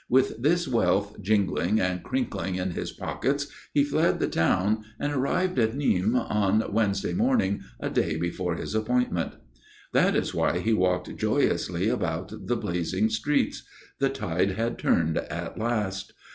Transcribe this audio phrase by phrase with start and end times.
[0.09, 5.59] With this wealth jingling and crinkling in his pockets he fled the town and arrived
[5.59, 9.33] at Nîmes on Wednesday morning, a day before his appointment.
[9.93, 13.61] That was why he walked joyously about the blazing streets.
[13.99, 16.13] The tide had turned at last.